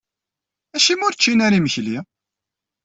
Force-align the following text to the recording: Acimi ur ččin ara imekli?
Acimi 0.75 1.03
ur 1.07 1.15
ččin 1.15 1.39
ara 1.45 1.57
imekli? 1.59 1.97